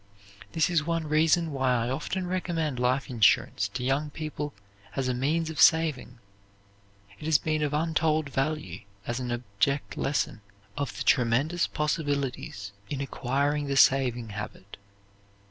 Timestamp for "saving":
5.61-6.17, 13.77-14.29